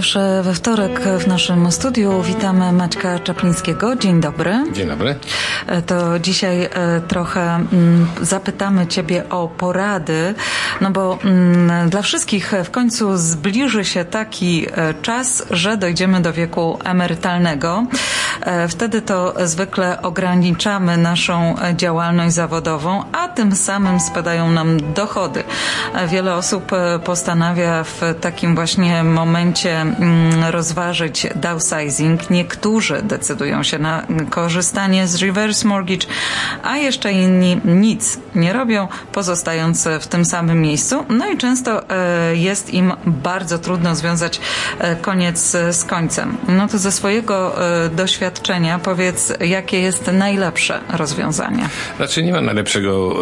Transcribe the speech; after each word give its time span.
zawsze 0.00 0.42
we 0.42 0.54
wtorek 0.54 1.00
w 1.00 1.26
naszym 1.26 1.72
studiu 1.72 2.22
witamy 2.22 2.72
Maćka 2.72 3.18
Czaplińskiego. 3.18 3.96
Dzień 3.96 4.20
dobry. 4.20 4.64
Dzień 4.72 4.88
dobry. 4.88 5.14
To 5.86 6.18
dzisiaj 6.18 6.64
e, 6.64 6.70
trochę 7.08 7.40
mm, 7.54 8.06
zapytamy 8.22 8.86
Ciebie 8.86 9.28
o 9.28 9.48
porady, 9.48 10.34
no 10.80 10.90
bo 10.90 11.18
mm, 11.24 11.90
dla 11.90 12.02
wszystkich 12.02 12.52
w 12.64 12.70
końcu 12.70 13.16
zbliży 13.16 13.84
się 13.84 14.04
taki 14.04 14.66
e, 14.72 14.94
czas, 15.02 15.46
że 15.50 15.76
dojdziemy 15.76 16.20
do 16.20 16.32
wieku 16.32 16.78
emerytalnego. 16.84 17.86
E, 18.40 18.68
wtedy 18.68 19.02
to 19.02 19.34
zwykle 19.44 20.02
ograniczamy 20.02 20.96
naszą 20.96 21.54
działalność 21.76 22.34
zawodową, 22.34 23.04
a 23.12 23.28
tym 23.28 23.56
samym 23.56 24.00
spadają 24.00 24.50
nam 24.50 24.92
dochody. 24.94 25.44
Wiele 26.08 26.34
osób 26.34 26.70
postanawia 27.04 27.84
w 27.84 28.00
takim 28.20 28.54
właśnie 28.54 29.04
momencie 29.04 29.89
rozważyć 30.50 31.26
downsizing. 31.34 32.30
Niektórzy 32.30 33.02
decydują 33.02 33.62
się 33.62 33.78
na 33.78 34.06
korzystanie 34.30 35.06
z 35.06 35.22
reverse 35.22 35.68
mortgage, 35.68 36.06
a 36.62 36.76
jeszcze 36.76 37.12
inni 37.12 37.60
nic 37.64 38.18
nie 38.34 38.52
robią, 38.52 38.88
pozostając 39.12 39.88
w 40.00 40.06
tym 40.06 40.24
samym 40.24 40.60
miejscu. 40.60 41.04
No 41.08 41.30
i 41.30 41.36
często 41.36 41.90
e, 41.90 42.36
jest 42.36 42.74
im 42.74 42.92
bardzo 43.06 43.58
trudno 43.58 43.96
związać 43.96 44.40
e, 44.78 44.96
koniec 44.96 45.56
z 45.70 45.84
końcem. 45.84 46.36
No 46.48 46.68
to 46.68 46.78
ze 46.78 46.92
swojego 46.92 47.64
e, 47.84 47.88
doświadczenia 47.88 48.78
powiedz, 48.78 49.32
jakie 49.40 49.80
jest 49.80 50.10
najlepsze 50.12 50.80
rozwiązanie? 50.88 51.68
Znaczy 51.96 52.22
nie 52.22 52.32
ma 52.32 52.40
najlepszego 52.40 53.14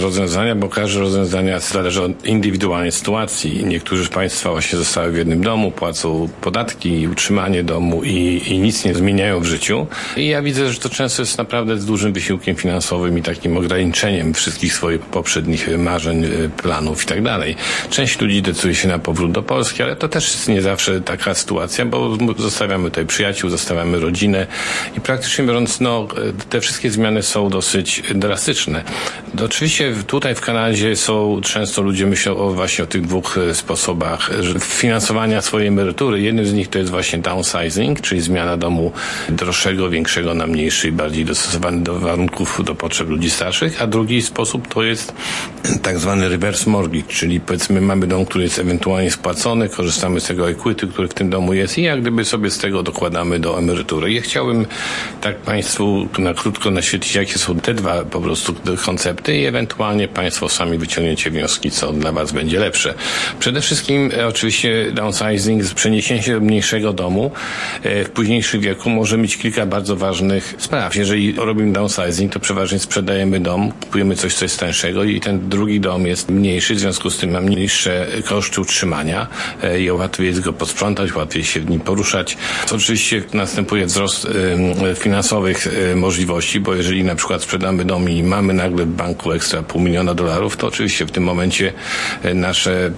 rozwiązania, 0.00 0.54
bo 0.54 0.68
każde 0.68 1.00
rozwiązanie 1.00 1.60
zależy 1.60 2.02
od 2.02 2.26
indywidualnej 2.26 2.92
sytuacji. 2.92 3.64
Niektórzy 3.66 4.04
z 4.04 4.08
Państwa 4.08 4.50
właśnie 4.50 4.78
zostały 4.78 5.12
w 5.12 5.16
jednym 5.16 5.42
domu, 5.42 5.70
płacą 5.70 6.01
podatki, 6.40 7.08
utrzymanie 7.08 7.64
domu 7.64 8.04
i, 8.04 8.42
i 8.46 8.58
nic 8.58 8.84
nie 8.84 8.94
zmieniają 8.94 9.40
w 9.40 9.44
życiu. 9.44 9.86
I 10.16 10.26
ja 10.26 10.42
widzę, 10.42 10.72
że 10.72 10.78
to 10.80 10.88
często 10.88 11.22
jest 11.22 11.38
naprawdę 11.38 11.78
z 11.78 11.84
dużym 11.84 12.12
wysiłkiem 12.12 12.56
finansowym 12.56 13.18
i 13.18 13.22
takim 13.22 13.56
ograniczeniem 13.56 14.34
wszystkich 14.34 14.74
swoich 14.74 15.00
poprzednich 15.00 15.78
marzeń, 15.78 16.24
planów 16.56 17.02
i 17.02 17.06
tak 17.06 17.22
dalej. 17.22 17.56
Część 17.90 18.20
ludzi 18.20 18.42
decyduje 18.42 18.74
się 18.74 18.88
na 18.88 18.98
powrót 18.98 19.32
do 19.32 19.42
Polski, 19.42 19.82
ale 19.82 19.96
to 19.96 20.08
też 20.08 20.24
jest 20.24 20.48
nie 20.48 20.62
zawsze 20.62 21.00
taka 21.00 21.34
sytuacja, 21.34 21.86
bo 21.86 22.16
zostawiamy 22.38 22.84
tutaj 22.84 23.06
przyjaciół, 23.06 23.50
zostawiamy 23.50 24.00
rodzinę 24.00 24.46
i 24.96 25.00
praktycznie 25.00 25.44
biorąc, 25.44 25.80
no, 25.80 26.08
te 26.50 26.60
wszystkie 26.60 26.90
zmiany 26.90 27.22
są 27.22 27.48
dosyć 27.48 28.02
drastyczne. 28.14 28.84
Oczywiście 29.44 29.94
tutaj 30.06 30.34
w 30.34 30.40
Kanadzie 30.40 30.96
są 30.96 31.40
często 31.40 31.82
ludzie 31.82 32.06
myślą 32.06 32.36
o 32.36 32.50
właśnie 32.50 32.84
o 32.84 32.86
tych 32.86 33.02
dwóch 33.02 33.38
sposobach 33.52 34.30
finansowania 34.60 35.42
swojej 35.42 35.68
emerytury. 35.68 35.91
Jednym 36.14 36.46
z 36.46 36.52
nich 36.52 36.68
to 36.68 36.78
jest 36.78 36.90
właśnie 36.90 37.18
downsizing, 37.18 38.00
czyli 38.00 38.20
zmiana 38.20 38.56
domu 38.56 38.92
droższego, 39.28 39.90
większego 39.90 40.34
na 40.34 40.46
mniejszy 40.46 40.88
i 40.88 40.92
bardziej 40.92 41.24
dostosowany 41.24 41.82
do 41.82 42.00
warunków, 42.00 42.60
do 42.64 42.74
potrzeb 42.74 43.08
ludzi 43.08 43.30
starszych, 43.30 43.82
a 43.82 43.86
drugi 43.86 44.22
sposób 44.22 44.74
to 44.74 44.82
jest 44.82 45.14
tak 45.82 45.98
zwany 45.98 46.28
reverse 46.28 46.70
mortgage, 46.70 47.08
czyli 47.08 47.40
powiedzmy 47.40 47.80
mamy 47.80 48.06
dom, 48.06 48.26
który 48.26 48.44
jest 48.44 48.58
ewentualnie 48.58 49.10
spłacony, 49.10 49.68
korzystamy 49.68 50.20
z 50.20 50.24
tego 50.24 50.50
equity, 50.50 50.86
który 50.86 51.08
w 51.08 51.14
tym 51.14 51.30
domu 51.30 51.54
jest 51.54 51.78
i 51.78 51.82
jak 51.82 52.00
gdyby 52.00 52.24
sobie 52.24 52.50
z 52.50 52.58
tego 52.58 52.82
dokładamy 52.82 53.38
do 53.38 53.58
emerytury. 53.58 54.12
Ja 54.12 54.20
chciałbym 54.20 54.66
tak 55.20 55.36
Państwu 55.36 56.08
na 56.18 56.34
krótko 56.34 56.70
naświetlić, 56.70 57.14
jakie 57.14 57.38
są 57.38 57.60
te 57.60 57.74
dwa 57.74 58.04
po 58.04 58.20
prostu 58.20 58.54
koncepty 58.84 59.36
i 59.36 59.44
ewentualnie 59.44 60.08
Państwo 60.08 60.48
sami 60.48 60.78
wyciągniecie 60.78 61.30
wnioski, 61.30 61.70
co 61.70 61.92
dla 61.92 62.12
Was 62.12 62.32
będzie 62.32 62.58
lepsze. 62.58 62.94
Przede 63.38 63.60
wszystkim 63.60 64.10
oczywiście 64.28 64.92
downsizing, 64.92 65.64
przeniesienie 65.82 66.22
się 66.22 66.32
do 66.32 66.40
mniejszego 66.40 66.92
domu 66.92 67.30
e, 67.82 68.04
w 68.04 68.10
późniejszym 68.10 68.60
wieku 68.60 68.90
może 68.90 69.18
mieć 69.18 69.36
kilka 69.36 69.66
bardzo 69.66 69.96
ważnych 69.96 70.54
spraw. 70.58 70.96
Jeżeli 70.96 71.32
robimy 71.32 71.72
downsizing, 71.72 72.32
to 72.32 72.40
przeważnie 72.40 72.78
sprzedajemy 72.78 73.40
dom, 73.40 73.72
kupujemy 73.72 74.16
coś, 74.16 74.34
co 74.34 74.44
jest 74.44 74.60
tańszego 74.60 75.04
i 75.04 75.20
ten 75.20 75.48
drugi 75.48 75.80
dom 75.80 76.06
jest 76.06 76.30
mniejszy, 76.30 76.74
w 76.74 76.78
związku 76.78 77.10
z 77.10 77.18
tym 77.18 77.30
ma 77.30 77.40
niższe 77.40 78.06
koszty 78.24 78.60
utrzymania 78.60 79.26
e, 79.62 79.80
i 79.80 79.90
łatwiej 79.90 80.26
jest 80.26 80.40
go 80.40 80.52
posprzątać, 80.52 81.14
łatwiej 81.14 81.44
się 81.44 81.60
w 81.60 81.70
nim 81.70 81.80
poruszać. 81.80 82.36
Oczywiście 82.72 83.22
następuje 83.32 83.86
wzrost 83.86 84.28
finansowych 84.96 85.68
możliwości, 85.96 86.60
bo 86.60 86.74
jeżeli 86.74 87.04
na 87.04 87.14
przykład 87.14 87.42
sprzedamy 87.42 87.84
dom 87.84 88.08
i 88.08 88.22
mamy 88.22 88.52
nagle 88.52 88.84
w 88.84 88.88
banku 88.88 89.32
ekstra 89.32 89.62
pół 89.62 89.80
miliona 89.80 90.14
dolarów, 90.14 90.56
to 90.56 90.66
oczywiście 90.66 91.06
w 91.06 91.10
tym 91.10 91.24
momencie 91.24 91.72
nasze 92.34 92.92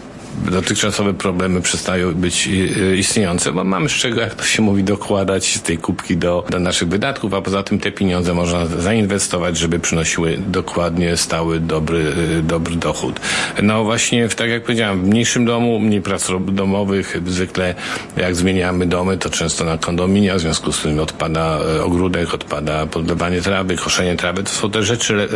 dotychczasowe 0.51 1.15
problemy 1.15 1.61
przestają 1.61 2.15
być 2.15 2.49
e, 2.49 2.97
istniejące, 2.97 3.53
bo 3.53 3.65
mamy 3.65 3.89
z 3.89 3.93
czego, 3.93 4.21
jak 4.21 4.35
to 4.35 4.45
się 4.45 4.63
mówi, 4.63 4.85
dokładać 4.85 5.59
tej 5.59 5.79
kubki 5.79 6.17
do, 6.17 6.45
do 6.51 6.61
naszych 6.61 6.89
wydatków, 6.89 7.35
a 7.35 7.43
poza 7.43 7.63
tym 7.63 7.79
te 7.79 7.93
pieniądze 7.93 8.35
można 8.35 8.67
zainwestować, 8.67 9.57
żeby 9.57 9.79
przynosiły 9.79 10.39
dokładnie 10.47 11.17
stały, 11.17 11.61
dobry, 11.61 12.13
e, 12.39 12.43
dobry 12.43 12.77
dochód. 12.77 13.21
No 13.63 13.85
właśnie, 13.85 14.29
tak 14.29 14.51
jak 14.51 14.63
powiedziałem, 14.63 15.03
w 15.03 15.09
mniejszym 15.09 15.45
domu, 15.45 15.81
mniej 15.81 16.03
prac 16.03 16.29
domowych, 16.49 17.23
zwykle 17.27 17.75
jak 18.17 18.37
zmieniamy 18.37 18.87
domy, 18.87 19.19
to 19.19 19.31
często 19.31 19.65
na 19.65 19.79
kondominia, 19.79 20.35
w 20.35 20.41
związku 20.41 20.73
z 20.73 20.83
tym 20.83 20.99
odpada 20.99 21.59
ogródek, 21.85 22.35
odpada 22.35 22.87
podlewanie 22.87 23.41
trawy, 23.41 23.77
koszenie 23.77 24.17
trawy. 24.17 24.43
To 24.43 24.51
są 24.51 24.71
te 24.71 24.83
rzeczy 24.83 25.29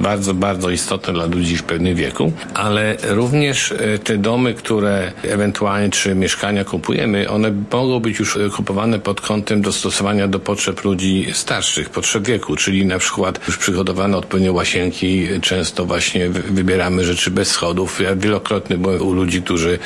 bardzo, 0.00 0.34
bardzo 0.34 0.70
istotne 0.70 1.12
dla 1.12 1.26
ludzi 1.26 1.56
w 1.56 1.62
pewnym 1.62 1.94
wieku, 1.94 2.32
ale 2.54 2.96
również 3.08 3.74
te 4.04 4.18
domy 4.18 4.39
domy, 4.40 4.54
które 4.54 5.12
ewentualnie 5.22 5.90
czy 5.90 6.14
mieszkania 6.14 6.64
kupujemy, 6.64 7.30
one 7.30 7.52
mogą 7.72 8.00
być 8.00 8.18
już 8.18 8.38
kupowane 8.56 8.98
pod 8.98 9.20
kątem 9.20 9.62
dostosowania 9.62 10.28
do 10.28 10.40
potrzeb 10.40 10.84
ludzi 10.84 11.26
starszych, 11.32 11.90
potrzeb 11.90 12.24
wieku, 12.24 12.56
czyli 12.56 12.86
na 12.86 12.98
przykład 12.98 13.40
już 13.46 13.56
przygotowane 13.56 14.16
odpowiednio 14.16 14.52
łazienki, 14.52 15.28
często 15.42 15.84
właśnie 15.84 16.28
wybieramy 16.28 17.04
rzeczy 17.04 17.30
bez 17.30 17.50
schodów. 17.50 18.00
Ja 18.00 18.16
wielokrotnie 18.16 18.78
byłem 18.78 19.02
u 19.02 19.12
ludzi, 19.12 19.42
którzy 19.42 19.78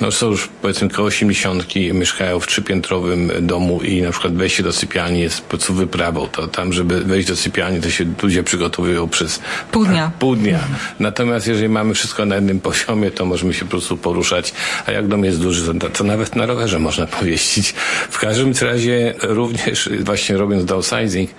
no, 0.00 0.12
są 0.12 0.30
już 0.30 0.48
powiedzmy 0.62 0.88
koło 0.88 1.08
80 1.08 1.74
mieszkają 1.94 2.40
w 2.40 2.46
trzypiętrowym 2.46 3.30
domu 3.40 3.80
i 3.82 4.02
na 4.02 4.10
przykład 4.10 4.34
wejście 4.34 4.62
do 4.62 4.72
sypialni 4.72 5.20
jest 5.20 5.40
po 5.40 5.48
prostu 5.48 5.74
wyprawą. 5.74 6.26
To 6.26 6.48
tam, 6.48 6.72
żeby 6.72 7.00
wejść 7.04 7.28
do 7.28 7.36
sypialni, 7.36 7.80
to 7.80 7.90
się 7.90 8.04
ludzie 8.22 8.42
przygotowują 8.42 9.08
przez 9.08 9.40
pół 9.72 9.84
dnia. 9.84 10.10
Pół 10.18 10.36
dnia. 10.36 10.60
Natomiast 11.00 11.46
jeżeli 11.46 11.68
mamy 11.68 11.94
wszystko 11.94 12.26
na 12.26 12.34
jednym 12.34 12.60
poziomie, 12.60 13.10
to 13.10 13.26
możemy 13.26 13.54
się 13.54 13.64
po 13.64 13.70
prostu 13.70 13.96
poruszać, 14.00 14.52
a 14.86 14.92
jak 14.92 15.08
dom 15.08 15.24
jest 15.24 15.40
duży, 15.40 15.74
to, 15.92 16.04
nawet 16.04 16.36
na 16.36 16.46
rowerze 16.46 16.78
można 16.78 17.06
powieścić. 17.06 17.74
W 18.10 18.18
każdym 18.18 18.52
razie 18.62 19.14
również 19.22 19.88
właśnie 20.00 20.36
robiąc 20.36 20.64
downsizing 20.64 21.30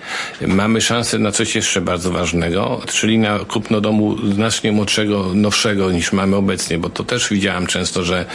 mamy 0.46 0.80
szansę 0.80 1.18
na 1.18 1.32
coś 1.32 1.54
jeszcze 1.54 1.80
bardzo 1.80 2.10
ważnego, 2.10 2.80
czyli 2.88 3.18
na 3.18 3.38
kupno 3.38 3.80
domu 3.80 4.16
znacznie 4.34 4.72
młodszego, 4.72 5.34
nowszego 5.34 5.92
niż 5.92 6.12
mamy 6.12 6.36
obecnie, 6.36 6.78
bo 6.78 6.90
to 6.90 7.04
też 7.04 7.28
widziałem 7.28 7.66
często, 7.66 8.04
że 8.04 8.26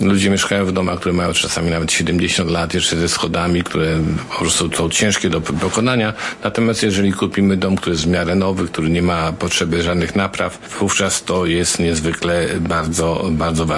ludzie 0.00 0.30
mieszkają 0.30 0.66
w 0.66 0.72
domach, 0.72 0.98
które 0.98 1.12
mają 1.12 1.32
czasami 1.32 1.70
nawet 1.70 1.92
70 1.92 2.50
lat, 2.50 2.74
jeszcze 2.74 2.96
ze 2.96 3.08
schodami, 3.08 3.62
które 3.62 3.98
po 4.30 4.38
prostu 4.38 4.70
są 4.76 4.90
ciężkie 4.90 5.30
do 5.30 5.40
pokonania. 5.40 6.12
Natomiast 6.44 6.82
jeżeli 6.82 7.12
kupimy 7.12 7.56
dom, 7.56 7.76
który 7.76 7.92
jest 7.92 8.04
w 8.04 8.08
miarę 8.08 8.34
nowy, 8.34 8.68
który 8.68 8.90
nie 8.90 9.02
ma 9.02 9.32
potrzeby 9.32 9.82
żadnych 9.82 10.16
napraw, 10.16 10.58
wówczas 10.80 11.24
to 11.24 11.46
jest 11.46 11.78
niezwykle 11.78 12.48
bardzo, 12.60 13.28
bardzo 13.30 13.66
ważne 13.66 13.73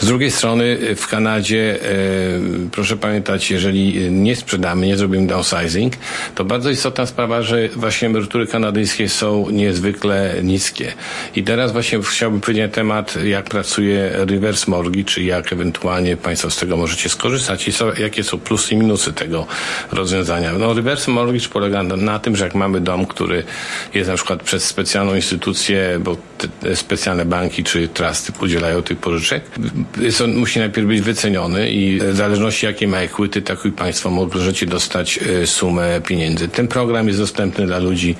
Z 0.00 0.06
drugiej 0.06 0.30
strony 0.30 0.78
w 0.96 1.06
Kanadzie, 1.06 1.78
e, 1.82 1.88
proszę 2.72 2.96
pamiętać, 2.96 3.50
jeżeli 3.50 4.10
nie 4.10 4.36
sprzedamy, 4.36 4.86
nie 4.86 4.96
zrobimy 4.96 5.26
downsizing, 5.26 5.94
to 6.34 6.44
bardzo 6.44 6.70
istotna 6.70 7.06
sprawa, 7.06 7.42
że 7.42 7.68
właśnie 7.68 8.08
emerytury 8.08 8.46
kanadyjskie 8.46 9.08
są 9.08 9.50
niezwykle 9.50 10.34
niskie. 10.42 10.92
I 11.36 11.44
teraz 11.44 11.72
właśnie 11.72 11.98
chciałbym 12.02 12.40
powiedzieć 12.40 12.62
na 12.62 12.68
temat, 12.74 13.24
jak 13.24 13.44
pracuje 13.44 14.10
reverse 14.14 14.70
mortgage, 14.70 15.04
czy 15.04 15.22
jak 15.22 15.52
ewentualnie 15.52 16.16
Państwo 16.16 16.50
z 16.50 16.56
tego 16.56 16.76
możecie 16.76 17.08
skorzystać 17.08 17.68
i 17.68 17.72
jakie 18.02 18.24
są 18.24 18.38
plusy 18.38 18.74
i 18.74 18.76
minusy 18.76 19.12
tego 19.12 19.46
rozwiązania. 19.92 20.52
No, 20.52 20.74
reverse 20.74 21.10
mortgage 21.10 21.48
polega 21.48 21.82
na, 21.82 21.96
na 21.96 22.18
tym, 22.18 22.36
że 22.36 22.44
jak 22.44 22.54
mamy 22.54 22.80
dom, 22.80 23.06
który 23.06 23.42
jest 23.94 24.10
na 24.10 24.16
przykład 24.16 24.42
przez 24.42 24.64
specjalną 24.64 25.14
instytucję, 25.14 26.00
bo 26.04 26.16
specjalne 26.74 27.24
banki 27.24 27.64
czy 27.64 27.88
trusty 27.88 28.32
udzielają 28.42 28.82
tych 28.82 28.98
pożyczek, 28.98 29.44
jest 30.00 30.20
on, 30.20 30.34
musi 30.34 30.58
najpierw 30.58 30.88
być 30.88 31.00
wyceniony 31.00 31.70
i 31.70 32.00
w 32.00 32.16
zależności 32.16 32.66
jakie 32.66 32.88
ma 32.88 32.98
equity, 32.98 33.42
tak 33.42 33.64
i 33.64 33.72
Państwo 33.72 34.10
możecie 34.10 34.66
dostać 34.66 35.18
e, 35.42 35.46
sumę 35.46 36.00
pieniędzy. 36.06 36.48
Ten 36.48 36.68
program 36.68 37.06
jest 37.06 37.18
dostępny 37.18 37.66
dla 37.66 37.78
ludzi 37.78 38.16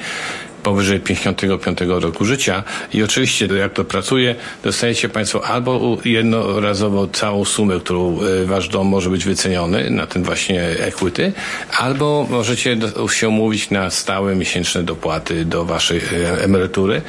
powyżej 0.63 1.01
55 1.01 1.79
roku 1.81 2.25
życia 2.25 2.63
i 2.95 3.03
oczywiście 3.03 3.47
jak 3.47 3.73
to 3.73 3.85
pracuje, 3.85 4.35
dostajecie 4.65 5.09
Państwo 5.09 5.45
albo 5.45 5.99
jednorazowo 6.05 7.09
całą 7.09 7.45
sumę, 7.45 7.81
którą 7.81 8.19
e, 8.21 8.45
Wasz 8.45 8.69
dom 8.69 8.87
może 8.87 9.11
być 9.11 9.25
wyceniony 9.25 9.91
na 9.91 10.07
ten 10.07 10.23
właśnie 10.23 10.63
equity, 10.63 11.33
albo 11.79 12.27
możecie 12.31 12.77
się 13.11 13.29
umówić 13.29 13.71
na 13.71 13.91
stałe 13.91 14.35
miesięczne 14.35 14.83
dopłaty 14.83 15.45
do 15.45 15.65
Waszej 15.65 15.99
e, 15.99 16.43
emerytury, 16.45 17.03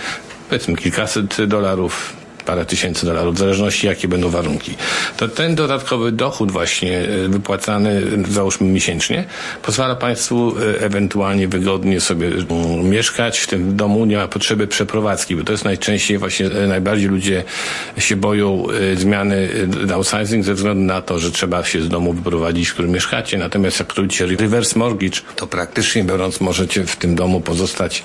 powiedzmy 0.51 0.75
kilkaset 0.75 1.45
dolarów, 1.45 2.13
parę 2.42 2.66
tysięcy 2.66 3.06
dolarów, 3.06 3.36
w 3.36 3.38
zależności 3.38 3.88
jakie 3.88 4.08
będą 4.08 4.30
warunki. 4.30 4.76
To 5.18 5.28
ten 5.28 5.56
dodatkowy 5.56 6.12
dochód 6.12 6.52
właśnie 6.52 7.00
e, 7.00 7.28
wypłacany, 7.28 8.02
załóżmy 8.30 8.68
miesięcznie, 8.68 9.26
pozwala 9.64 9.96
Państwu 9.96 10.56
e, 10.58 10.82
ewentualnie 10.82 11.48
wygodnie 11.48 12.02
sobie 12.02 12.30
mieszkać 12.84 13.40
w 13.40 13.48
tym 13.48 13.76
domu, 13.76 14.06
nie 14.06 14.18
ma 14.18 14.28
potrzeby 14.28 14.68
przeprowadzki, 14.68 15.36
bo 15.36 15.44
to 15.44 15.52
jest 15.52 15.66
najczęściej 15.66 16.18
właśnie, 16.18 16.46
e, 16.46 16.68
najbardziej 16.68 17.10
ludzie 17.10 17.44
się 17.98 18.16
boją 18.16 18.68
zmiany 18.96 19.50
downsizing 19.86 20.46
ze 20.46 20.54
względu 20.54 20.84
na 20.84 21.02
to, 21.02 21.20
że 21.20 21.32
trzeba 21.32 21.64
się 21.64 21.82
z 21.82 21.90
domu 21.90 22.14
wyprowadzić, 22.14 22.70
w 22.70 22.74
którym 22.74 22.92
mieszkacie. 22.92 23.38
Natomiast 23.38 23.80
jak 23.80 23.94
robicie 23.94 24.26
reverse 24.26 24.80
mortgage, 24.80 25.22
to 25.36 25.48
praktycznie 25.48 26.04
biorąc 26.04 26.42
możecie 26.42 26.86
w 26.86 26.96
tym 26.96 27.16
domu 27.16 27.42
pozostać, 27.42 28.04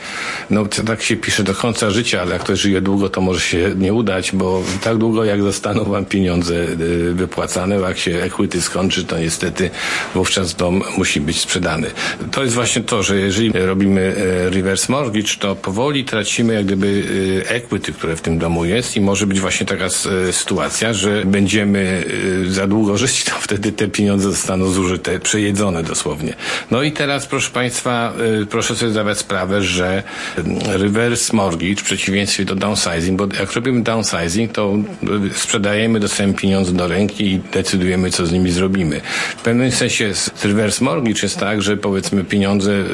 no 0.50 0.64
tak 0.86 1.02
się 1.02 1.16
pisze 1.16 1.42
do 1.42 1.54
końca 1.54 1.90
życia, 1.90 2.20
ale 2.22 2.32
jak 2.32 2.42
ktoś 2.42 2.60
żyje 2.60 2.80
długo, 2.80 3.08
to 3.08 3.20
może 3.20 3.40
się 3.40 3.72
nie 3.76 3.94
udać, 3.94 4.25
bo 4.32 4.62
tak 4.82 4.96
długo 4.96 5.24
jak 5.24 5.42
zostaną 5.42 5.84
wam 5.84 6.04
pieniądze 6.04 6.54
y, 6.54 7.14
wypłacane, 7.14 7.74
jak 7.76 7.98
się 7.98 8.22
equity 8.22 8.62
skończy, 8.62 9.04
to 9.04 9.18
niestety 9.18 9.70
wówczas 10.14 10.54
dom 10.54 10.82
musi 10.98 11.20
być 11.20 11.40
sprzedany. 11.40 11.90
To 12.32 12.42
jest 12.42 12.54
właśnie 12.54 12.82
to, 12.82 13.02
że 13.02 13.16
jeżeli 13.16 13.52
robimy 13.52 14.00
y, 14.00 14.50
reverse 14.50 14.92
mortgage, 14.92 15.36
to 15.38 15.56
powoli 15.56 16.04
tracimy 16.04 16.54
jak 16.54 16.66
gdyby 16.66 16.86
y, 16.86 17.48
equity, 17.48 17.92
które 17.92 18.16
w 18.16 18.20
tym 18.20 18.38
domu 18.38 18.64
jest 18.64 18.96
i 18.96 19.00
może 19.00 19.26
być 19.26 19.40
właśnie 19.40 19.66
taka 19.66 19.88
sytuacja, 20.32 20.92
że 20.92 21.22
będziemy 21.24 22.04
za 22.48 22.66
długo 22.66 22.98
żyć, 23.06 23.24
to 23.24 23.32
wtedy 23.40 23.72
te 23.72 23.88
pieniądze 23.88 24.30
zostaną 24.30 24.68
zużyte, 24.68 25.20
przejedzone 25.20 25.82
dosłownie. 25.82 26.34
No 26.70 26.82
i 26.82 26.92
teraz 26.92 27.26
proszę 27.26 27.50
Państwa, 27.50 28.12
proszę 28.50 28.76
sobie 28.76 28.90
zdawać 28.90 29.18
sprawę, 29.18 29.62
że 29.62 30.02
reverse 30.66 31.36
mortgage 31.36 31.76
w 31.76 31.82
przeciwieństwie 31.82 32.44
do 32.44 32.54
downsizing, 32.54 33.18
bo 33.18 33.26
jak 33.38 33.52
robimy 33.52 33.82
downsizing, 33.82 34.15
to 34.52 34.74
sprzedajemy, 35.34 36.00
dostajemy 36.00 36.34
pieniądze 36.34 36.72
do 36.72 36.88
ręki 36.88 37.32
i 37.32 37.40
decydujemy, 37.52 38.10
co 38.10 38.26
z 38.26 38.32
nimi 38.32 38.50
zrobimy. 38.50 39.00
W 39.36 39.42
pewnym 39.42 39.72
sensie 39.72 40.12
reverse 40.44 40.84
mortgage 40.84 41.20
jest 41.22 41.38
tak, 41.38 41.62
że 41.62 41.76
powiedzmy 41.76 42.24
pieniądze 42.24 42.72
y, 42.72 42.84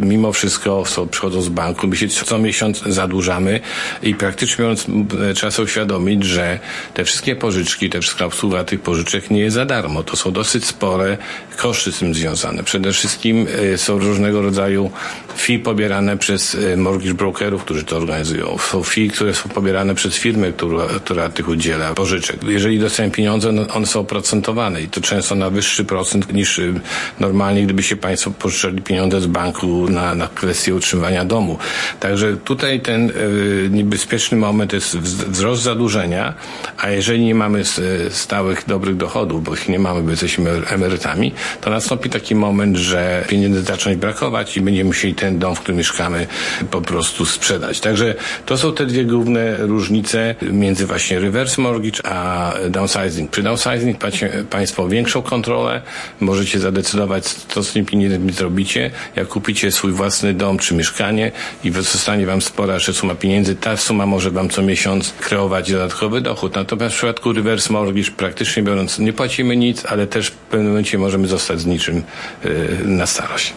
mimo 0.00 0.32
wszystko 0.32 0.84
są, 0.86 1.08
przychodzą 1.08 1.42
z 1.42 1.48
banku, 1.48 1.86
my 1.86 1.96
się 1.96 2.08
co 2.08 2.38
miesiąc 2.38 2.82
zadłużamy 2.86 3.60
i 4.02 4.14
praktycznie 4.14 4.64
mówiąc 4.64 4.86
trzeba 5.34 5.50
sobie 5.50 5.64
uświadomić, 5.64 6.24
że 6.24 6.58
te 6.94 7.04
wszystkie 7.04 7.36
pożyczki, 7.36 7.90
te 7.90 8.00
wszystka 8.00 8.24
obsługa 8.24 8.64
tych 8.64 8.80
pożyczek 8.80 9.30
nie 9.30 9.40
jest 9.40 9.54
za 9.54 9.64
darmo. 9.64 10.02
To 10.02 10.16
są 10.16 10.32
dosyć 10.32 10.64
spore 10.64 11.18
koszty 11.56 11.92
z 11.92 11.98
tym 11.98 12.14
związane. 12.14 12.64
Przede 12.64 12.92
wszystkim 12.92 13.46
y, 13.74 13.78
są 13.78 13.98
różnego 13.98 14.42
rodzaju 14.42 14.90
fee 15.36 15.58
pobierane 15.58 16.16
przez 16.16 16.54
y, 16.54 16.76
mortgage 16.76 17.14
brokerów, 17.14 17.64
którzy 17.64 17.84
to 17.84 17.96
organizują. 17.96 18.58
Są 18.58 18.82
fee, 18.82 19.08
które 19.08 19.34
są 19.34 19.48
pobierane 19.48 19.94
przez 19.94 20.14
firmę, 20.14 20.52
która, 20.62 20.86
która 20.86 21.28
tych 21.28 21.48
udziela 21.48 21.94
pożyczek. 21.94 22.36
Jeżeli 22.44 22.78
dostają 22.78 23.10
pieniądze, 23.10 23.52
no 23.52 23.66
one 23.74 23.86
są 23.86 24.00
oprocentowane 24.00 24.82
i 24.82 24.88
to 24.88 25.00
często 25.00 25.34
na 25.34 25.50
wyższy 25.50 25.84
procent 25.84 26.32
niż 26.32 26.58
y, 26.58 26.80
normalnie, 27.20 27.62
gdyby 27.62 27.82
się 27.82 27.96
Państwo 27.96 28.30
pożyczali 28.30 28.82
pieniądze 28.82 29.20
z 29.20 29.26
banku 29.26 29.88
na, 29.88 30.14
na 30.14 30.28
kwestię 30.28 30.74
utrzymywania 30.74 31.24
domu. 31.24 31.58
Także 32.00 32.36
tutaj 32.36 32.80
ten 32.80 33.10
y, 33.10 33.68
niebezpieczny 33.70 34.38
moment 34.38 34.72
jest 34.72 34.98
wzrost 34.98 35.62
zadłużenia, 35.62 36.34
a 36.78 36.90
jeżeli 36.90 37.24
nie 37.24 37.34
mamy 37.34 37.62
stałych, 38.10 38.66
dobrych 38.66 38.96
dochodów, 38.96 39.44
bo 39.44 39.54
ich 39.54 39.68
nie 39.68 39.78
mamy, 39.78 40.02
bo 40.02 40.10
jesteśmy 40.10 40.50
emerytami, 40.66 41.32
to 41.60 41.70
nastąpi 41.70 42.10
taki 42.10 42.34
moment, 42.34 42.76
że 42.76 43.24
pieniędzy 43.28 43.62
zaczną 43.62 43.96
brakować 43.96 44.56
i 44.56 44.60
będziemy 44.60 44.88
musieli 44.88 45.14
ten 45.14 45.38
dom, 45.38 45.54
w 45.54 45.60
którym 45.60 45.78
mieszkamy, 45.78 46.26
po 46.70 46.80
prostu 46.80 47.26
sprzedać. 47.26 47.80
Także 47.80 48.14
to 48.46 48.58
są 48.58 48.72
te 48.72 48.86
dwie 48.86 49.04
główne 49.04 49.56
różnice 49.56 50.34
między 50.52 50.86
właśnie 50.86 51.20
reverse 51.20 51.62
mortgage 51.62 52.06
a 52.06 52.52
downsizing. 52.70 53.30
Przy 53.30 53.42
downsizing 53.42 54.02
macie 54.02 54.44
Państwo 54.50 54.88
większą 54.88 55.22
kontrolę, 55.22 55.82
możecie 56.20 56.60
zadecydować, 56.60 57.24
co 57.24 57.62
z 57.62 57.72
tym 57.72 57.86
pieniędzmi 57.86 58.32
zrobicie. 58.32 58.90
Jak 59.16 59.28
kupicie 59.28 59.72
swój 59.72 59.92
własny 59.92 60.34
dom 60.34 60.58
czy 60.58 60.74
mieszkanie 60.74 61.32
i 61.64 61.70
zostanie 61.70 62.26
Wam 62.26 62.42
spora 62.42 62.78
suma 62.78 63.14
pieniędzy, 63.14 63.56
ta 63.56 63.76
suma 63.76 64.06
może 64.06 64.30
Wam 64.30 64.48
co 64.48 64.62
miesiąc 64.62 65.12
kreować 65.20 65.72
dodatkowy 65.72 66.20
dochód. 66.20 66.54
Natomiast 66.54 66.94
w 66.94 66.98
przypadku 66.98 67.32
reverse 67.32 67.72
mortgage 67.72 68.10
praktycznie 68.10 68.62
biorąc 68.62 68.98
nie 68.98 69.12
płacimy 69.12 69.56
nic, 69.56 69.86
ale 69.86 70.06
też 70.06 70.28
w 70.28 70.32
pewnym 70.32 70.68
momencie 70.68 70.98
możemy 70.98 71.28
zostać 71.28 71.60
z 71.60 71.66
niczym 71.66 72.02
yy, 72.44 72.78
na 72.84 73.06
starość. 73.06 73.52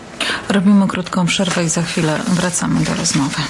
Robimy 0.49 0.87
krótką 0.87 1.25
przerwę 1.25 1.63
i 1.63 1.69
za 1.69 1.81
chwilę 1.81 2.19
wracamy 2.27 2.83
do 2.83 2.93
rozmowy. 2.95 3.41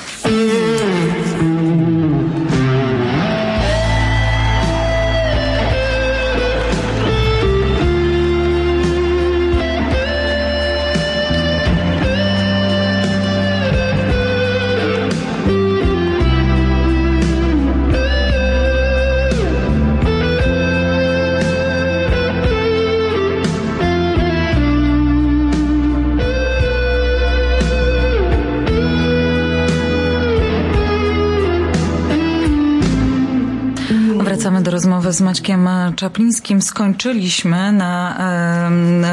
Rozmowy 35.05 35.17
z 35.17 35.21
Maćkiem 35.21 35.69
Czaplińskim. 35.95 36.61
Skończyliśmy 36.61 37.71
na 37.71 38.17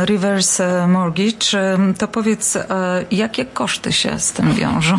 e, 0.02 0.06
reverse 0.06 0.86
mortgage. 0.88 1.78
To 1.98 2.08
powiedz, 2.08 2.56
e, 2.56 2.66
jakie 3.10 3.44
koszty 3.44 3.92
się 3.92 4.20
z 4.20 4.32
tym 4.32 4.54
wiążą? 4.54 4.98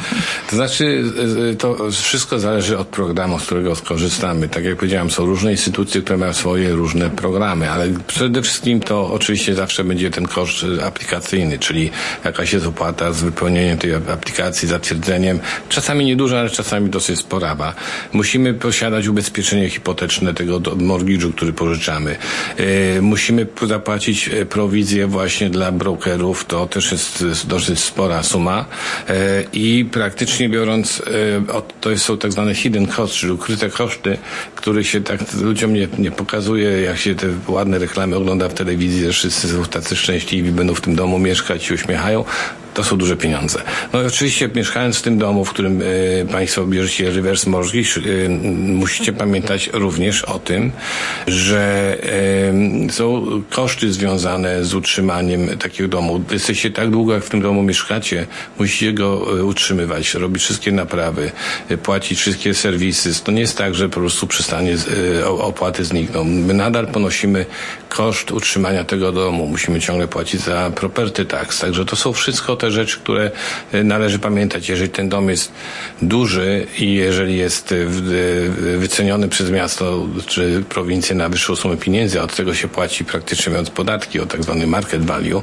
To 0.50 0.56
znaczy, 0.56 1.04
e, 1.52 1.56
to 1.56 1.92
wszystko 1.92 2.40
zależy 2.40 2.78
od 2.78 2.88
programu, 2.88 3.40
z 3.40 3.46
którego 3.46 3.76
skorzystamy. 3.76 4.50
Tak 4.50 4.64
jak 4.64 4.76
powiedziałem, 4.76 5.12
są 5.12 5.26
różne 5.26 5.52
instytucje, 5.52 6.02
które 6.02 6.18
mają 6.18 6.34
swoje 6.34 6.72
różne 6.72 7.10
programy, 7.10 7.72
ale 7.72 7.88
przede 8.08 8.42
wszystkim 8.42 8.80
to 8.80 9.14
oczywiście 9.14 9.56
zawsze 9.56 9.84
będzie 9.84 10.12
ten 10.12 10.26
koszt 10.26 10.66
aplikacyjny, 10.86 11.60
czyli 11.60 11.92
jakaś 12.26 12.54
jest 12.54 12.66
opłata 12.66 13.14
z 13.14 13.22
wypełnieniem 13.22 13.78
tej 13.78 13.96
aplikacji, 13.96 14.68
zatwierdzeniem. 14.68 15.40
Czasami 15.70 16.06
nieduża, 16.06 16.40
ale 16.40 16.50
czasami 16.50 16.90
dosyć 16.90 17.20
sporawa. 17.20 17.74
Musimy 18.14 18.54
posiadać 18.54 19.08
ubezpieczenie 19.08 19.70
hipoteczne 19.70 20.34
tego 20.34 20.60
mortgage'u, 20.86 21.34
który 21.34 21.54
pożyczamy. 21.54 22.16
E, 22.58 23.02
musimy 23.02 23.48
zapłacić 23.68 24.28
e, 24.28 24.46
prowizję 24.46 25.08
właśnie 25.08 25.50
dla 25.50 25.72
brokerów, 25.72 26.46
to 26.46 26.68
też 26.68 26.92
jest 26.92 27.48
dosyć 27.48 27.80
spora 27.80 28.24
suma. 28.24 28.66
E, 29.10 29.44
i 29.54 29.86
praktycznie 29.92 30.50
biorąc, 30.50 31.02
to 31.82 31.98
są 31.98 32.18
tak 32.18 32.32
zwane 32.32 32.56
hidden 32.56 32.88
costs, 32.88 33.18
czyli 33.18 33.32
ukryte 33.32 33.70
koszty, 33.70 34.18
które 34.56 34.84
się 34.84 35.02
tak 35.02 35.34
ludziom 35.34 35.74
nie, 35.74 35.88
nie 35.98 36.12
pokazuje, 36.12 36.82
jak 36.82 36.98
się 36.98 37.16
te 37.16 37.28
ładne 37.48 37.80
reklamy 37.80 38.16
ogląda 38.16 38.50
w 38.50 38.54
telewizji, 38.54 39.06
że 39.06 39.12
wszyscy 39.12 39.48
są 39.48 39.66
tacy 39.66 39.96
szczęśliwi, 39.96 40.52
będą 40.52 40.76
w 40.76 40.82
tym 40.82 40.96
domu 40.96 41.20
mieszkać 41.20 41.70
i 41.70 41.74
uśmiechają 41.74 42.26
to 42.74 42.84
są 42.84 42.98
duże 42.98 43.18
pieniądze. 43.18 43.62
No 43.94 44.00
oczywiście 44.00 44.50
mieszkając 44.56 44.98
w 44.98 45.02
tym 45.02 45.18
domu, 45.18 45.46
w 45.46 45.50
którym 45.50 45.82
y, 45.82 46.28
Państwo 46.32 46.66
bierzecie 46.66 47.12
reverse 47.12 47.50
mortgage, 47.50 47.98
y, 48.06 48.30
musicie 48.66 49.14
pamiętać 49.14 49.70
również 49.74 50.24
o 50.24 50.40
tym, 50.40 50.72
że 51.28 51.98
y, 52.88 52.92
są 52.92 53.26
koszty 53.50 53.94
związane 53.94 54.66
z 54.66 54.74
utrzymaniem 54.74 55.58
takiego 55.58 55.90
domu. 55.90 56.24
Jesteście 56.32 56.72
tak 56.72 56.90
długo, 56.90 57.14
jak 57.14 57.24
w 57.24 57.30
tym 57.30 57.42
domu 57.42 57.64
mieszkacie, 57.64 58.28
musicie 58.60 58.94
go 58.94 59.18
utrzymywać, 59.46 60.14
robić 60.14 60.44
wszystkie 60.44 60.72
naprawy, 60.72 61.32
płacić 61.84 62.20
wszystkie 62.20 62.54
serwisy. 62.54 63.24
To 63.24 63.32
nie 63.32 63.42
jest 63.42 63.58
tak, 63.58 63.76
że 63.76 63.90
po 63.90 64.00
prostu 64.00 64.28
przestanie 64.28 64.78
opłaty 65.38 65.86
znikną. 65.86 66.24
My 66.24 66.54
nadal 66.54 66.88
ponosimy 66.88 67.46
koszt 67.90 68.32
utrzymania 68.32 68.84
tego 68.84 69.12
domu. 69.12 69.48
Musimy 69.48 69.80
ciągle 69.80 70.08
płacić 70.08 70.42
za 70.42 70.72
property 70.76 71.26
tax. 71.26 71.60
Także 71.60 71.86
to 71.86 71.96
są 71.96 72.14
wszystko 72.14 72.56
te 72.64 72.72
rzeczy, 72.72 73.00
które 73.00 73.32
e, 73.72 73.84
należy 73.84 74.20
pamiętać. 74.20 74.70
Jeżeli 74.70 74.90
ten 74.90 75.10
dom 75.10 75.30
jest 75.30 75.52
duży 76.02 76.68
i 76.80 76.94
jeżeli 76.94 77.38
jest 77.38 77.72
e, 77.72 77.76
e, 77.76 78.78
wyceniony 78.78 79.28
przez 79.28 79.52
miasto 79.52 80.08
czy 80.28 80.64
prowincję 80.70 81.16
na 81.16 81.30
wyższą 81.30 81.56
sumę 81.56 81.78
pieniędzy, 81.78 82.20
a 82.20 82.24
od 82.24 82.36
tego 82.36 82.54
się 82.54 82.68
płaci 82.68 83.06
praktycznie 83.06 83.50
mówiąc 83.50 83.70
podatki 83.70 84.20
o 84.20 84.26
tak 84.26 84.44
zwany 84.44 84.68
market 84.68 85.06
value, 85.06 85.42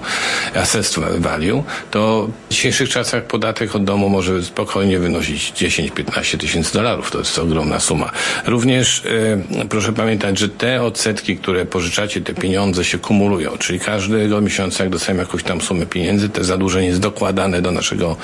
assessed 0.54 1.04
value, 1.18 1.62
to 1.90 2.28
w 2.48 2.52
dzisiejszych 2.52 2.88
czasach 2.88 3.24
podatek 3.24 3.74
od 3.74 3.84
domu 3.84 4.08
może 4.08 4.42
spokojnie 4.42 4.98
wynosić 4.98 5.52
10-15 5.52 6.38
tysięcy 6.38 6.72
dolarów. 6.72 7.10
To 7.10 7.18
jest 7.18 7.38
ogromna 7.38 7.80
suma. 7.80 8.10
Również 8.46 9.02
proszę 9.68 9.92
pamiętać, 9.92 10.38
że 10.38 10.48
te 10.48 10.82
odsetki, 10.82 11.36
które 11.36 11.66
pożyczacie, 11.66 12.20
te 12.20 12.34
pieniądze 12.34 12.84
się 12.84 12.98
kumulują, 12.98 13.58
czyli 13.58 13.80
każdego 13.80 14.40
miesiąca, 14.40 14.84
jak 14.84 14.92
dostajemy 14.92 15.22
jakąś 15.22 15.42
tam 15.42 15.60
sumę 15.60 15.86
pieniędzy, 15.86 16.28
te 16.28 16.44
zadłużenie 16.44 16.86
jest 16.86 17.00
do 17.00 17.09
dokładane 17.10 17.62
do 17.62 17.70
naszego 17.70 18.16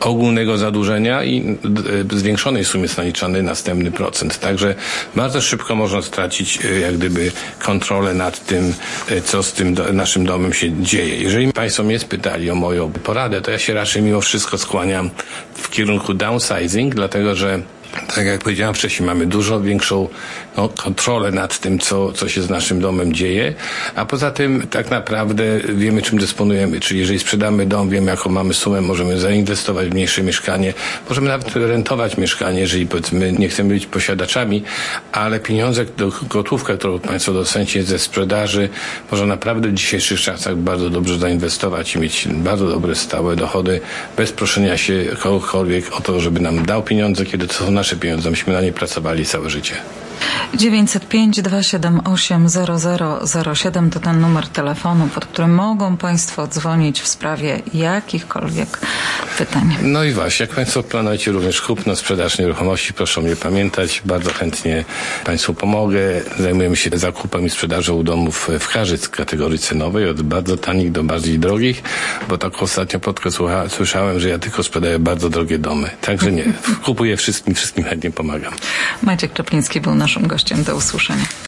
ogólnego 0.00 0.58
zadłużenia 0.58 1.24
i 1.24 1.58
w 2.04 2.18
zwiększonej 2.18 2.64
sumie 2.64 2.82
jest 2.82 2.96
naliczany 2.96 3.42
następny 3.42 3.90
procent. 3.90 4.38
Także 4.38 4.74
bardzo 5.16 5.40
szybko 5.40 5.74
można 5.74 6.02
stracić 6.02 6.58
jak 6.82 6.96
gdyby 6.96 7.32
kontrolę 7.58 8.14
nad 8.14 8.46
tym, 8.46 8.74
co 9.24 9.42
z 9.42 9.52
tym 9.52 9.76
naszym 9.92 10.26
domem 10.26 10.52
się 10.52 10.82
dzieje. 10.82 11.16
Jeżeli 11.16 11.52
Państwo 11.52 11.82
mnie 11.82 11.98
spytali 11.98 12.50
o 12.50 12.54
moją 12.54 12.92
poradę, 12.92 13.40
to 13.40 13.50
ja 13.50 13.58
się 13.58 13.74
raczej 13.74 14.02
mimo 14.02 14.20
wszystko 14.20 14.58
skłaniam 14.58 15.10
w 15.54 15.70
kierunku 15.70 16.14
downsizing, 16.14 16.94
dlatego 16.94 17.34
że 17.34 17.60
tak 18.14 18.26
jak 18.26 18.40
powiedziałem 18.40 18.74
wcześniej, 18.74 19.06
mamy 19.06 19.26
dużo 19.26 19.60
większą 19.60 20.08
no, 20.56 20.68
kontrolę 20.68 21.30
nad 21.30 21.58
tym, 21.58 21.78
co, 21.78 22.12
co 22.12 22.28
się 22.28 22.42
z 22.42 22.50
naszym 22.50 22.80
domem 22.80 23.12
dzieje, 23.12 23.54
a 23.94 24.04
poza 24.04 24.30
tym 24.30 24.66
tak 24.70 24.90
naprawdę 24.90 25.44
wiemy, 25.74 26.02
czym 26.02 26.18
dysponujemy. 26.18 26.80
Czyli 26.80 27.00
jeżeli 27.00 27.18
sprzedamy 27.18 27.66
dom, 27.66 27.90
wiemy, 27.90 28.10
jaką 28.10 28.30
mamy 28.30 28.54
sumę, 28.54 28.80
możemy 28.80 29.20
zainwestować 29.20 29.88
w 29.88 29.92
mniejsze 29.92 30.22
mieszkanie, 30.22 30.74
możemy 31.08 31.28
nawet 31.28 31.56
rentować 31.56 32.16
mieszkanie, 32.16 32.60
jeżeli 32.60 32.86
powiedzmy 32.86 33.32
nie 33.32 33.48
chcemy 33.48 33.74
być 33.74 33.86
posiadaczami, 33.86 34.62
ale 35.12 35.40
pieniądze, 35.40 35.84
gotówkę, 36.30 36.76
którą 36.76 36.98
Państwo 36.98 37.32
dostaniecie 37.32 37.82
ze 37.82 37.98
sprzedaży, 37.98 38.68
można 39.10 39.26
naprawdę 39.26 39.68
w 39.68 39.74
dzisiejszych 39.74 40.20
czasach 40.20 40.56
bardzo 40.56 40.90
dobrze 40.90 41.18
zainwestować 41.18 41.94
i 41.94 41.98
mieć 41.98 42.28
bardzo 42.28 42.68
dobre, 42.68 42.94
stałe 42.94 43.36
dochody, 43.36 43.80
bez 44.16 44.32
proszenia 44.32 44.76
się 44.76 45.04
kogokolwiek 45.20 45.92
o 45.92 46.00
to, 46.00 46.20
żeby 46.20 46.40
nam 46.40 46.66
dał 46.66 46.82
pieniądze, 46.82 47.24
kiedy 47.26 47.46
to 47.46 47.54
są 47.54 47.70
nasze 47.70 47.96
pieniądze. 48.02 48.30
Myśmy 48.30 48.52
na 48.52 48.60
nie 48.60 48.72
pracowali 48.72 49.26
całe 49.26 49.50
życie. 49.50 49.74
905 50.54 51.42
278 51.42 52.48
0007 53.54 53.90
to 53.90 54.00
ten 54.00 54.20
numer 54.20 54.48
telefonu, 54.48 55.08
pod 55.14 55.26
którym 55.26 55.54
mogą 55.54 55.96
Państwo 55.96 56.46
dzwonić 56.46 57.00
w 57.00 57.08
sprawie 57.08 57.62
jakichkolwiek 57.74 58.78
pytań. 59.38 59.76
No 59.82 60.04
i 60.04 60.12
właśnie, 60.12 60.46
jak 60.46 60.54
Państwo 60.54 60.82
planujecie 60.82 61.32
również 61.32 61.60
kupno, 61.60 61.96
sprzedaż 61.96 62.38
nieruchomości, 62.38 62.92
proszę 62.92 63.20
mnie 63.20 63.36
pamiętać. 63.36 64.02
Bardzo 64.04 64.32
chętnie 64.32 64.84
Państwu 65.24 65.54
pomogę. 65.54 66.00
Zajmujemy 66.38 66.76
się 66.76 66.90
zakupem 66.94 67.46
i 67.46 67.50
sprzedażą 67.50 68.02
domów 68.02 68.50
w 68.60 68.68
każdej 68.68 68.98
kategorii 69.10 69.58
cenowej, 69.58 70.08
od 70.08 70.22
bardzo 70.22 70.56
tanich 70.56 70.92
do 70.92 71.04
bardziej 71.04 71.38
drogich, 71.38 71.82
bo 72.28 72.38
tak 72.38 72.62
ostatnio 72.62 73.00
plotkę 73.00 73.30
słyszałem, 73.68 74.20
że 74.20 74.28
ja 74.28 74.38
tylko 74.38 74.62
sprzedaję 74.62 74.98
bardzo 74.98 75.30
drogie 75.30 75.58
domy. 75.58 75.90
Także 76.00 76.32
nie, 76.32 76.44
kupuję 76.84 77.16
wszystkim, 77.16 77.54
wszystkim 77.54 77.84
chętnie 77.84 78.10
pomagam. 78.10 78.52
Maciek 79.02 79.32
Czepliński 79.32 79.80
był 79.80 79.94
naszym 80.12 80.28
gościem. 80.28 80.64
Do 80.64 80.76
usłyszenia. 80.76 81.32